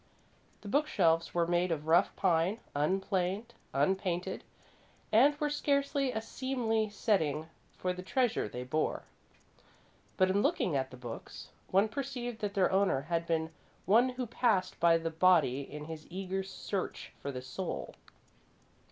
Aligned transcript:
The 0.61 0.67
book 0.67 0.87
shelves 0.87 1.35
were 1.35 1.45
made 1.45 1.71
of 1.71 1.85
rough 1.85 2.15
pine, 2.15 2.59
unplaned, 2.73 3.53
unpainted, 3.71 4.43
and 5.11 5.35
were 5.39 5.51
scarcely 5.51 6.11
a 6.11 6.19
seemly 6.23 6.89
setting 6.89 7.51
for 7.77 7.93
the 7.93 8.01
treasure 8.01 8.49
they 8.49 8.63
bore. 8.63 9.03
But 10.17 10.31
in 10.31 10.41
looking 10.41 10.75
at 10.75 10.89
the 10.89 10.97
books, 10.97 11.49
one 11.67 11.87
perceived 11.87 12.39
that 12.41 12.55
their 12.55 12.71
owner 12.71 13.01
had 13.01 13.27
been 13.27 13.51
one 13.85 14.09
who 14.09 14.25
passed 14.25 14.79
by 14.79 14.97
the 14.97 15.11
body 15.11 15.61
in 15.61 15.85
his 15.85 16.07
eager 16.09 16.41
search 16.41 17.13
for 17.21 17.31
the 17.31 17.43
soul. 17.43 17.93